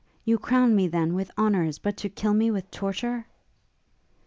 [0.25, 3.27] you crown me, then, with honours, but to kill me with torture?'